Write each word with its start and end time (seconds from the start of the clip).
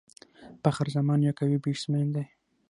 فخر 0.61 0.87
زمان 0.95 1.19
یو 1.21 1.37
قوي 1.39 1.57
بيټسمېن 1.63 2.07
دئ. 2.15 2.25